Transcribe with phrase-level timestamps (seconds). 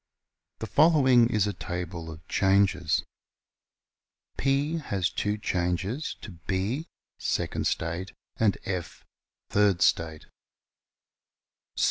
[0.61, 3.03] ]The following is a table of changes:
[4.35, 6.87] P has two changes, to B
[7.19, 9.05] (second state), and F
[9.51, 10.25] (third state).